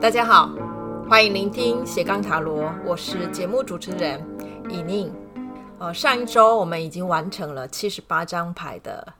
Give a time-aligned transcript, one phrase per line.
[0.00, 0.50] 大家好，
[1.08, 4.20] 欢迎聆听斜杠塔罗，我是节目主持人
[4.68, 5.14] 以宁。
[5.78, 9.12] 呃，上一周我们已经完成了七十八张牌的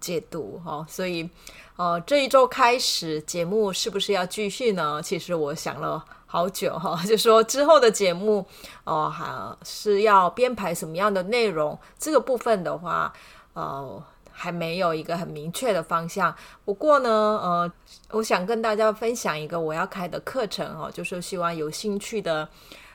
[0.00, 1.28] 解读，哦，所以
[1.76, 5.02] 呃这一周开始节目是不是要继续呢？
[5.02, 8.46] 其实我想了好久哈， 就说之后的节目
[8.84, 11.78] 哦，还是要编排什么样的内容？
[11.98, 13.12] 这个部分的话，
[13.52, 14.02] 呃。
[14.32, 16.34] 还没有一个很明确的方向。
[16.64, 17.72] 不过呢，呃，
[18.10, 22.48] 我想跟大家分享一个我要开的课程哦，就是希望有兴趣的，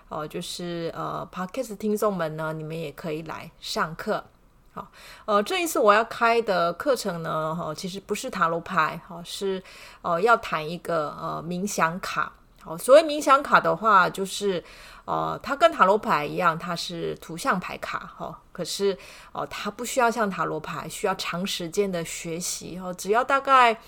[0.09, 4.23] 呃，就是呃，Podcast 听众们呢，你们也可以来上课。
[4.73, 4.87] 好，
[5.25, 9.63] 呃，这一次我要开的课程呢，哈，其实不是塔罗牌，哈，是
[10.01, 12.31] 呃要谈一个呃冥想卡。
[12.67, 14.63] 哦，所谓冥想卡的话，就是。
[15.09, 18.97] 呃，它跟塔罗牌一样，它是图像牌卡哈、可是，
[19.31, 22.93] 哦、它不需要像塔罗牌需要长时间的学习哈、哦。
[22.93, 23.79] 只要大概，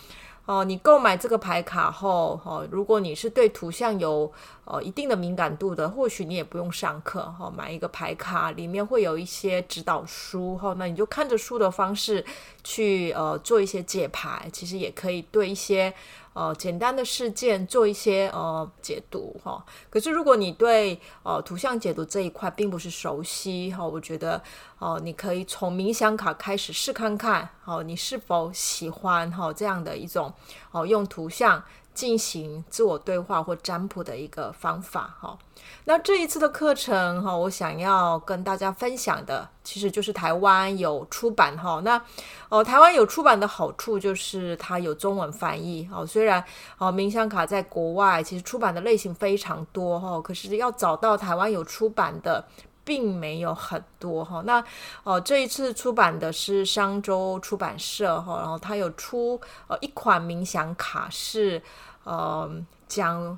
[0.46, 4.32] 哦、你购买这个牌卡后，哈、哦，如果你是对图像有
[4.63, 12.24] 呃一定的敏感度的，或许你也不用上课哈、买一个牌卡，里面会有一些指导书哈、那你就看着书的方式
[12.64, 15.93] 去呃做一些解牌，其实也可以对一些。
[16.40, 19.63] 呃，简单的事件做一些呃解读哈、哦。
[19.90, 24.41] 可是如果你对呃图像解读这一块并不是熟悉哈、哦，我觉得
[24.77, 30.34] 哦、你可以从冥想卡开始试看看，哦，你是否喜欢哈、哦、这样的一种
[30.71, 31.62] 哦用图像。
[32.00, 35.38] 进行自我对话或占卜的一个方法哈。
[35.84, 41.82] 那这一次的课程哈，我想要跟大家分享的，其实就是台湾有出版哈。
[41.84, 42.02] 那
[42.48, 46.05] 哦，台湾有出版的好处就是它有中文翻译哦。
[46.05, 46.42] 虽然
[46.77, 52.48] 哦，冥想卡在国外其实出版的类型非常多哈，可是要找到台湾有出版的，
[52.86, 54.42] 并没有很多哈。
[54.46, 54.64] 那
[55.04, 61.62] 哦，这一次出版的是商周出版社哈，然后它有出呃一款冥想卡是。
[62.10, 62.49] 呃，
[62.88, 63.38] 讲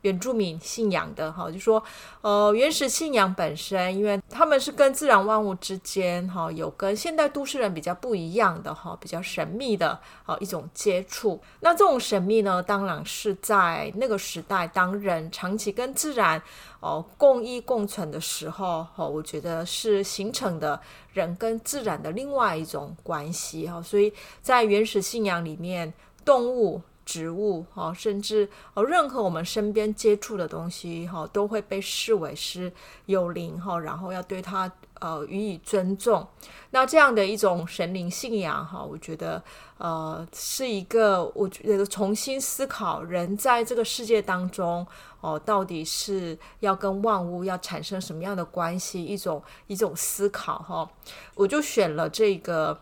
[0.00, 1.80] 原住民信仰的哈，就说
[2.20, 11.40] 呃，原始信仰本身，因为他们是跟自然万物之间哈，有跟现代都市人比较不一样的哈，比较神秘的哈一种接触。
[11.60, 16.42] 那这种神秘呢，当然是在那个时代，当人长期跟自然
[16.80, 20.80] 哦共依共存的时候哈，我觉得是形成的
[21.12, 23.80] 人跟自然的另外一种关系哈。
[23.80, 26.82] 所以在原始信仰里面，动物。
[27.04, 32.72] 植物哈，甚至哦，任何我们身边接触的东西哈，都会被视为是
[33.06, 34.70] 有灵哈，然后要对它
[35.00, 36.26] 呃予以尊重。
[36.70, 39.42] 那这样的一种神灵信仰哈，我觉得
[39.78, 44.86] 呃是一个，我觉得重新思考人在这个世界当中
[45.20, 50.88] 哦，到底是要跟万物要产生什么样的关系，一种一种思考哈。
[51.34, 52.80] 我就选了这个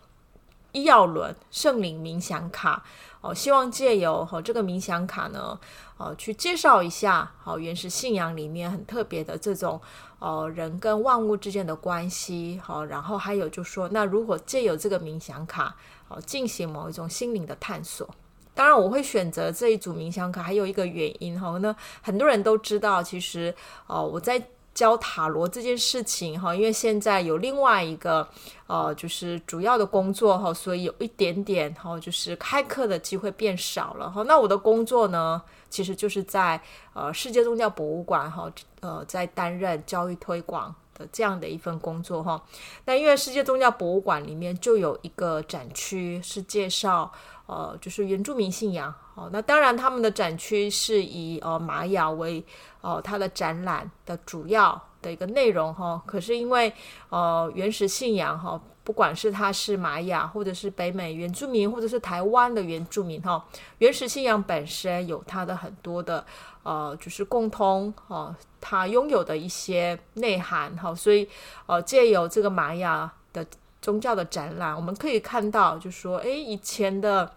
[0.72, 2.84] 医药轮圣灵冥想卡。
[3.20, 5.58] 哦，希望借由哈这个冥想卡呢，
[5.98, 9.80] 呃，去介绍一下好原始信仰里面很特别的这种
[10.18, 15.76] 哦人跟万物之间的关系，好，然后还有就说，那如果借由这个冥想卡，
[16.08, 18.08] 哦，进行某一种心灵的探索，
[18.54, 23.54] 当然我会选择这一组冥想卡，还有一个原因哈，那很多人都知道，其实
[23.86, 24.42] 哦我在。
[24.72, 28.26] 教塔罗这件事情哈，因为现在有另外一个
[28.66, 34.22] 呃，就是主要的工作哈，所以有一点点哈，就是开课的机会变少了哈。
[34.22, 36.60] 那我的工作呢，其实就是在
[36.94, 38.50] 呃世界宗教博物馆哈，
[38.80, 40.74] 呃，在担任教育推广
[41.12, 42.42] 这样的一份工作哈。
[42.84, 47.10] 那因为世界宗教博物馆里面就有一个展区是介绍
[47.46, 48.94] 呃，就是原住民信仰。
[49.14, 52.44] 哦，那当然他们的展区是以呃玛雅为。
[52.82, 56.72] 哦，它的展览的主要的一个内容哈、可是因为
[57.10, 63.44] 呃原始信仰哈、哦，不管是他是玛雅，或者是北美原住民，或者是台湾的原住民哈、哦，
[63.78, 66.24] 原始信仰本身有它的很多的
[66.62, 71.28] 呃就是共通哦，它拥有的一些内涵哈、哦，所以
[71.66, 73.46] 呃借由这个玛雅的
[73.82, 77.32] 宗教的展览，我们可以看到，就说诶以前的。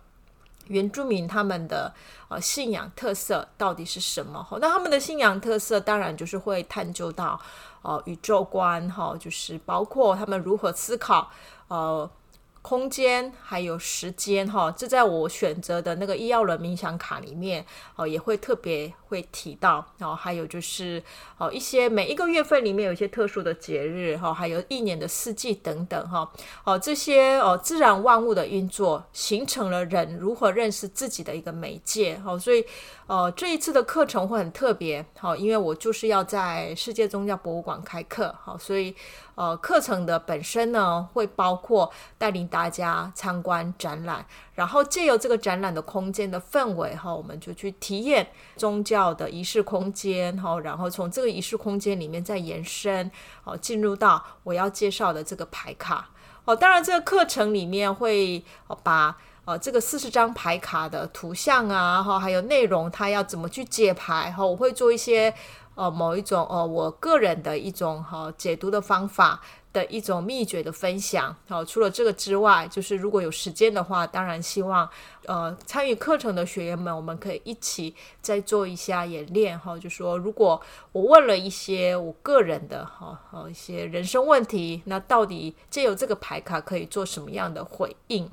[0.68, 1.94] 原住民他们的
[2.30, 4.44] 呃信仰特色到底是什么？
[4.44, 7.40] 哈，那他们的信仰特色当然就是会探究到
[7.82, 11.32] 呃宇宙观哈，就是包括他们如何思考
[11.68, 12.10] 呃。
[12.64, 17.64] 空间还有时间哈，这在我选择的那个医药轮冥想卡里面
[17.98, 20.16] 哦，也会特别会提到哦。
[20.16, 21.04] 还有就是
[21.38, 26.32] 哦，一些每一个月份里面有一些特殊的节日哈，还有一年的四季等等哈。
[26.64, 32.40] 哦，这些哦自然万物的运作形成了人如何认识自己的一个媒介哦。
[32.40, 32.66] 所以
[33.08, 38.96] 哦，这一次的课程会很特别哈，因为我就是要在世界宗教博物馆开课好，所以
[39.36, 44.24] 呃，课程的本身呢，会包括带领大家参观展览，
[44.54, 48.28] 然后借由这个展览的空间的氛围哈，我们就去体验
[48.58, 53.10] 宗教的仪式空间哈，然后从这个仪式空间里面再延伸
[53.44, 56.08] 哦，进入到我要介绍的这个牌卡
[56.46, 56.56] 哦。
[56.56, 58.46] 当然，这个课程里面会
[58.84, 65.34] 把呃这个四十张牌卡的图像啊哈，还有内容，它要怎么去解牌哈，我会做一些。
[65.76, 69.42] 呃，某一种呃，我个人的一种哈、解读的方法
[69.74, 71.36] 的一种秘诀的分享。
[71.50, 74.88] 好、除了这个之外，就是如果有时间的话，当然希望
[75.26, 80.62] 呃参与课程的学员们，我们可以一起再做一下演练哈、就说如果
[80.92, 88.30] 我问了一些我个人的哈呃一些人生问题，那到底借由这个牌卡可以做什么样的回应？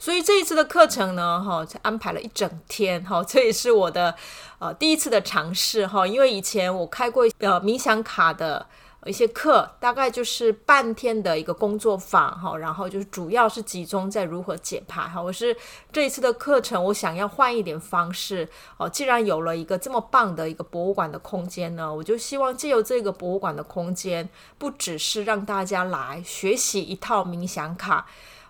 [0.00, 4.14] 所以这一次的课程呢，哈，安排了一整天，哈， 这也是我的
[4.60, 8.64] 呃第一次的尝试，哈，因为以前我开过呃冥想卡的
[9.08, 15.56] 一些课，大概就是半天的一个工作坊，哈，然后就是主要是集中在如何解牌，哈，我是
[15.90, 24.28] 这一次的课程，我想要换一点方式，哦，既然有了一个这么棒的一个博物馆的空间呢，我就希望借由这个博物馆的空间，
[24.58, 28.06] 不只是让大家来学习一套冥想卡。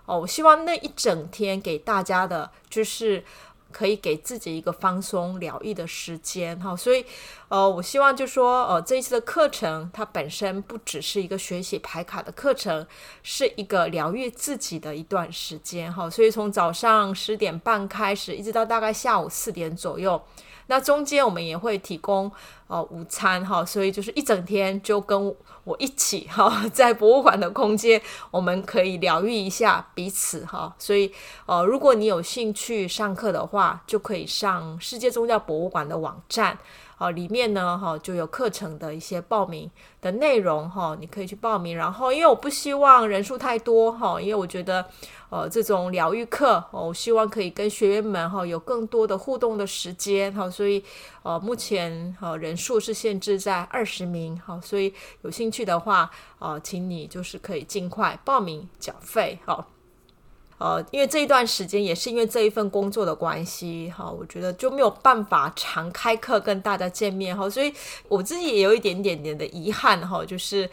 [0.06, 3.22] 哦，我希望那一整天给大家的，就是
[3.72, 6.76] 可以给自己一个放松疗愈的时间哈。
[6.76, 7.04] 所以，
[7.48, 12.86] 呃，我希望就说，呃，这一次的课程它本身不只是一个学习排卡的课程，
[13.22, 16.08] 是一个疗愈自己的一段时间哈。
[16.08, 20.22] 所以从早上十点半开始，一直到大概下午四点左右。
[20.68, 22.30] 那中间我们也会提供
[22.68, 25.34] 呃午餐哈，所以就是一整天就跟
[25.64, 28.00] 我一起哈，在博物馆的空间，
[28.30, 30.74] 我们可以疗愈一下彼此哈。
[30.78, 31.12] 所以
[31.46, 36.56] 呃，如果你有兴趣上课的话，就可以上世界宗教博物馆的网站。
[36.98, 41.76] 哦，里面呢，哈就有课程的一些报名的内容，哈，你可以去报名。
[41.76, 44.84] 然后，因为我不希望人数太多，哈，因为我觉得，
[45.30, 50.82] 呃，这种疗愈课，我希望可以跟学员们，哈，有更多的互动的时间，哈，所以，
[51.22, 54.92] 呃，目前，呃，人数是限制在二十名，哈，所以
[55.22, 56.10] 有兴趣的话，
[56.40, 59.64] 呃，请你就是可以尽快报名缴费，哈。
[60.58, 67.72] 呃，因为这一段时间也是因为这一份工作的关系，哈，我觉得就没有办法常开课跟大家见面，哈，所以
[68.08, 70.68] 我自己也有一点点点的遗憾，哈，就是，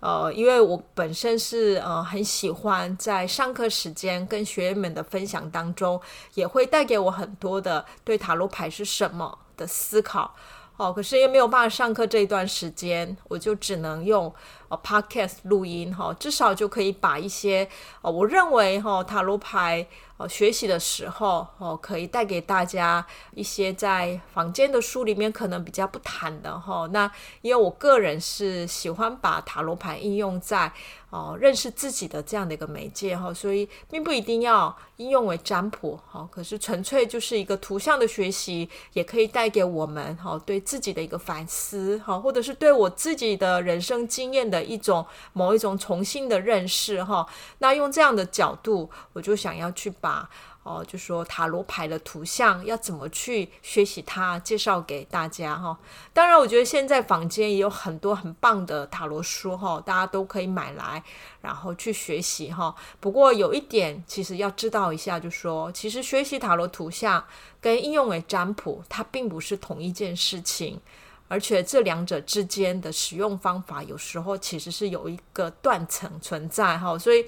[0.00, 6.00] 呃，因为我本身是呃很喜欢在上课时间跟学员们的分享当中，
[6.34, 10.34] 也会带给我很多的对塔罗牌是什么的思考。
[10.78, 14.32] 哦，可是又没有办法上课这一段时间，我就只能用
[14.68, 17.68] 呃 Podcast 录音哈，至少就可以把一些
[18.00, 19.84] 呃我认为哈塔罗牌
[20.18, 23.04] 呃学习的时候哦，可以带给大家
[23.34, 26.86] 一些在坊间的书里面可能比较不谈的哈。
[26.92, 27.10] 那
[27.40, 30.70] 因为我个人是喜欢把塔罗牌应用在。
[31.10, 47.26] 哦，认识自己的这样的一个媒介哈，所以并不一定要应用为占卜哈，可是纯粹就是一个图像的学习，也可以带给我们哈对自己的一个反思哈，或者是对我自己的人生经验的一种某一种重新的认识哈。
[47.60, 50.07] 那用这样的角度，我就想要去把。
[50.08, 50.30] 把
[50.62, 55.78] 哦，就说塔罗牌的图像要怎么去学习它，介绍给大家哈。
[56.12, 61.02] 当然，我觉得现在坊间也有很多很棒的塔罗书哈，大家都可以买来，
[61.40, 62.74] 然后去学习哈。
[63.00, 67.24] 不过有一点，其实要知道一下，就说其实学习塔罗图像
[67.60, 70.80] 跟应用为占卜，它并不是同一件事情。
[71.28, 77.24] 而且这两者之间的使用方法，有时候其实是有一个断层存在哈，所以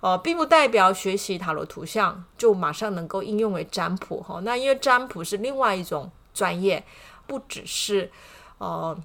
[0.00, 4.40] 呃，并不代表学习塔罗图像就马上能够应用为占卜哈。
[4.42, 6.84] 那因为占卜是另外一种专业，
[7.26, 8.10] 不只是
[8.58, 8.98] 呃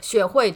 [0.00, 0.54] 学会。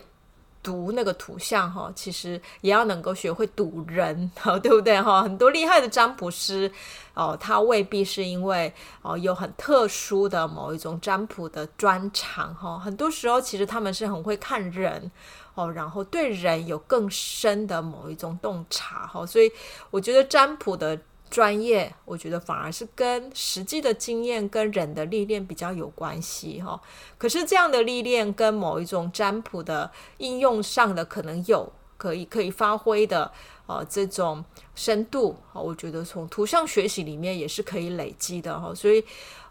[0.66, 4.28] 读那个图像哈，其实也要能够学会读人，
[4.60, 5.22] 对不对哈？
[5.22, 6.68] 很多厉害的占卜师
[7.14, 12.76] 哦，他未必是因为哦有很特殊的某一种占卜的专长哈。
[12.76, 15.08] 很多时候其实他们是很会看人
[15.54, 19.24] 哦，然后对人有更深的某一种洞察哈。
[19.24, 19.48] 所以
[19.92, 20.98] 我觉得占卜的。
[21.30, 26.80] 专业，我觉得反而是跟实际的经验跟人的历练比较有关系哈。
[27.18, 33.30] 可是这样的历练跟某一种占卜的应用上的可能有可以可以发挥的
[33.66, 38.74] 呃这种深度，我觉得从图像学习里面也是可以累积的哈。
[38.74, 39.04] 所以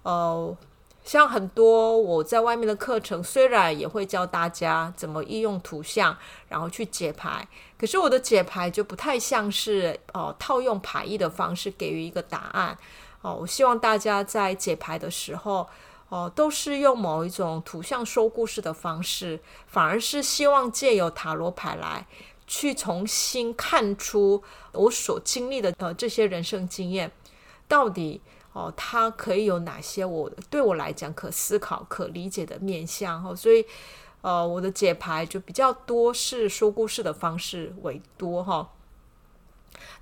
[0.04, 0.56] 呃。
[1.06, 6.18] 像很多我在外面的课程，虽然也会教大家怎么应用图像，
[6.50, 7.48] 然后去解牌，
[7.78, 12.76] 可是我的解牌就不太像是哦套用牌意的方式给予一个答案
[13.22, 13.38] 哦。
[13.40, 15.70] 我希望大家在解牌的时候
[16.10, 22.08] 哦，都是用某一种图像说故事的方式，反而是希望借由塔罗牌来
[22.48, 27.12] 去重新看出我所经历的呃这些人生经验，
[27.68, 28.22] 到底
[28.56, 33.66] 哦它可以有哪些我对我来讲可思考、可理解的面向哈、哦，所以
[34.22, 38.56] 呃我的解牌就比较多是说故事的方式为多哈。
[38.56, 38.70] 哦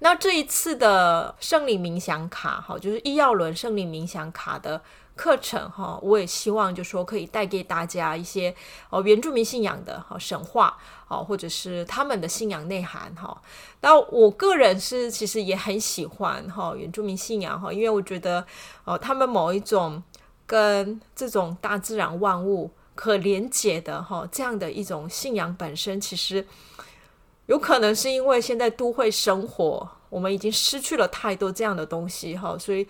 [0.03, 4.81] 那这一次的圣灵冥想卡，哈，就是医药轮圣灵冥想卡的
[5.15, 8.53] 课程，哈，我也希望就说可以带给大家一些
[8.89, 13.41] 哦原住民信仰的哈神话，哦，或者是他们的信仰内涵，哈。
[13.79, 18.45] 那我个人是其实也很喜欢哈原住民信仰，哈，因为我觉得
[18.83, 20.03] 哦他们某一种
[20.45, 26.45] 跟这种大自然万物可连结的哈这样的一种信仰本身，其实。
[27.47, 32.87] 有可能是因为现在都会生活，我们已经失去了太多这样的东西哈，所以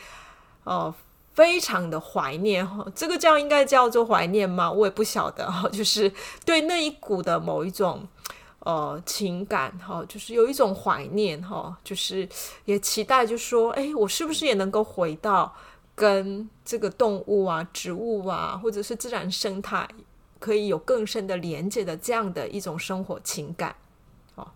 [0.63, 0.93] 呃，
[1.33, 2.85] 非常的怀念哈。
[2.93, 4.71] 这个叫应该叫做怀念吗？
[4.71, 5.67] 我也不晓得哈。
[5.69, 6.11] 就是
[6.45, 8.07] 对那一股的某一种
[8.59, 12.29] 呃情感哈，就是有一种怀念哈，就是
[12.65, 15.51] 也期待，就说哎，我是不是也能够回到
[15.95, 19.89] 跟这个动物啊、植物啊，或者是自然生态
[20.39, 23.75] 可以有更深的连接的这样的一种生活情感。
[24.35, 24.47] 哦，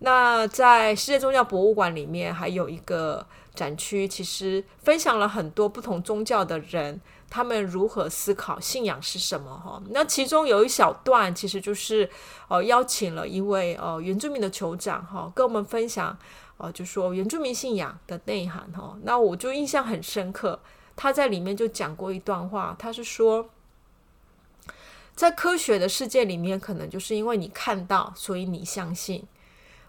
[0.00, 9.82] 那在世界宗教博物馆里面还有一个展区，其实分享了很多不同宗教的人，他们如何思考信仰是什么哈。
[9.90, 12.08] 那其中有一小段，其实就是
[12.48, 16.16] 呃邀请了一位呃原住民的酋长哈，跟我们分享
[16.58, 18.96] 呃就说原住民信仰的内涵哈。
[19.02, 20.60] 那我就印象很深刻，
[20.94, 23.50] 他在里面就讲过一段话，他是说。
[25.18, 29.20] 在科学的世界里面，可能就是因为你看到，所以你相信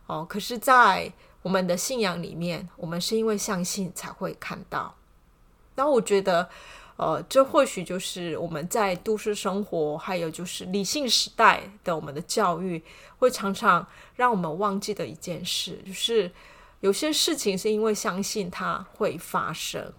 [0.07, 0.25] 哦。
[0.27, 4.95] 可是，在我们的信仰里面，我们是因为相信才会看到。
[5.75, 6.49] 那，我觉得，
[6.97, 12.83] 呃，这或许就是我们在都市生活，还有就是理性时代的我们的教育，
[13.19, 16.31] 会常常让我们忘记的一件事，就是
[16.79, 19.93] 有些事情是因为相信它会发生。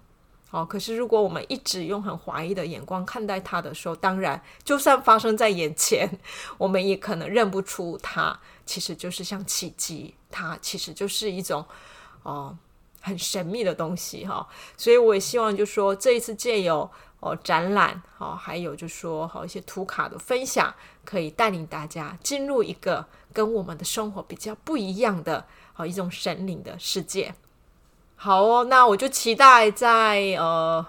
[0.50, 6.10] 哦，可是如果我们一直用很怀疑的眼光看待它的时候，当然，就算发生在眼前，
[6.58, 11.64] 我们也可能认不出它其实就是像奇迹，它其实就是一种
[12.24, 12.56] 哦
[13.00, 14.46] 很神秘的东西哈、哦。
[14.76, 16.90] 所以我也希望就说这一次借由
[17.20, 27.32] 哦展览哦，还有就说好、哦、一些图卡的分享，可以带领大家进入一个跟我们的生活比较不一样的哦一种神灵的世界。
[28.22, 30.84] 好哦，那我就期待在呃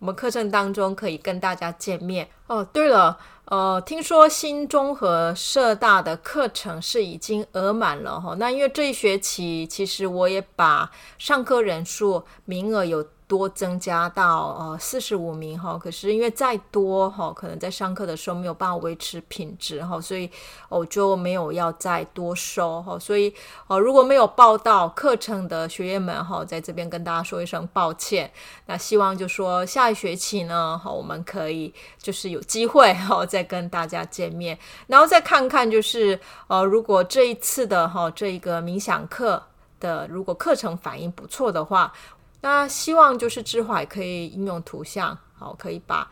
[0.00, 2.64] 我们课程当中可以跟大家见面哦。
[2.72, 13.06] 对了，呃，听说新中和社大的课程是已经额满了哈、那因为这一学期其实我也把上课人数名额有。
[13.28, 20.28] 多增加到呃四十五名哈，可是因为再多哈，可能在上课的时候没有办法维持品质哈，所以
[20.70, 23.32] 我就没有要再多收哈，所以
[23.66, 28.30] 呃如果没有报到课程的学员们哈，在这边跟大家说一声抱歉。
[28.64, 39.42] 那希望就说下一学期呢，哈，我们可以就是有机会哈再跟大家见面，然后再看看就是呃如果这一次的哈这一个冥想课
[39.78, 41.92] 的如果课程反应不错的话。
[42.40, 46.10] 那希望就是智怀可以应用图像，好，可以把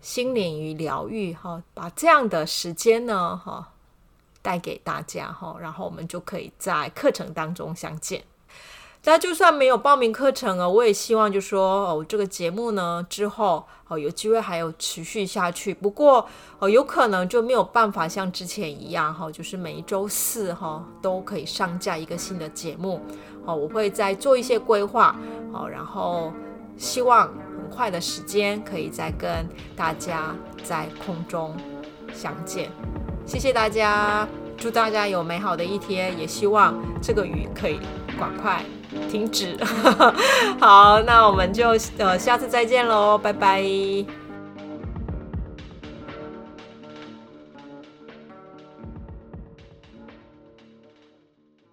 [0.00, 3.72] 心灵与疗愈，哈，把这样的时间呢，哈，
[4.42, 8.24] 带给大家，哈，然后我们就可以在课程当中相见。
[9.02, 15.72] 大家就算没有报名课程啊，我也希望就说哦，这个节目呢之后哦有机会还有持续下去。
[15.72, 16.28] 不过
[16.58, 23.00] 哦，有可能就没有办法像之前一样哈，就是每一周四哈都可以上架一个新的节目。
[23.46, 25.16] 哦，我会再做一些规划，
[25.50, 26.30] 好，然后
[26.76, 27.26] 希望
[27.56, 31.56] 很快的时间可以再跟大家在空中
[32.12, 32.70] 相见。
[33.24, 34.28] 谢谢大家，
[34.58, 37.80] 祝大家有美好的一天，也希望这个雨可以
[38.18, 38.62] 赶快。
[39.10, 39.56] 停止，
[40.60, 43.62] 好，那我们就呃下次再见喽，拜拜。